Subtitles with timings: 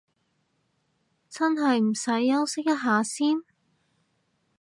[1.29, 3.43] 真係唔使休息一下先？